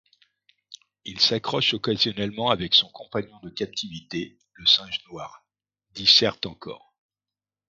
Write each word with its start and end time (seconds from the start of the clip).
Il 1.05 1.19
s'accroche 1.19 1.75
occasionnellement 1.75 2.49
avec 2.49 2.73
son 2.73 2.89
compagnon 2.89 3.39
de 3.43 3.51
captivité, 3.51 4.39
le 4.53 4.65
singe 4.65 4.99
noir, 5.11 5.45
disserte 5.93 6.47
encore. 6.47 6.95